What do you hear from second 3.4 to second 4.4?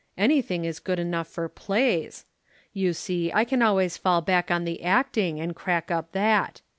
can always fall